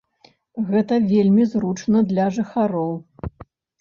Гэта 0.69 0.97
вельмі 1.11 1.45
зручна 1.51 2.01
для 2.13 2.25
жыхароў. 2.39 2.93